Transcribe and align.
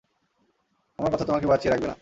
আমার 0.99 1.11
কথা 1.13 1.25
তোমাকে 1.25 1.47
বাঁচিয়ে 1.47 1.71
রাখবে 1.71 1.83
না। 1.83 1.89